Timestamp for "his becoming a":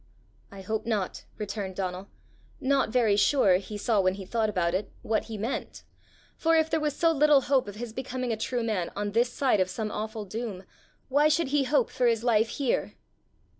7.75-8.35